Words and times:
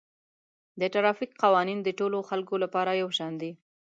د 0.79 0.81
ټرافیک 0.93 1.31
قوانین 1.43 1.79
د 1.83 1.89
ټولو 1.99 2.17
خلکو 2.29 2.55
لپاره 2.63 2.99
یو 3.01 3.09
شان 3.17 3.33
دي 3.41 3.51